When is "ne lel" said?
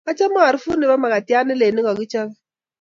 1.45-1.73